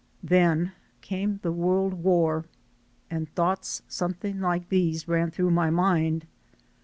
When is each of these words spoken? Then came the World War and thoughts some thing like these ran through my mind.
Then 0.23 0.71
came 1.01 1.37
the 1.43 1.51
World 1.51 1.93
War 1.93 2.45
and 3.11 3.29
thoughts 3.35 3.83
some 3.87 4.13
thing 4.15 4.39
like 4.41 4.69
these 4.69 5.07
ran 5.07 5.29
through 5.29 5.51
my 5.51 5.69
mind. 5.69 6.25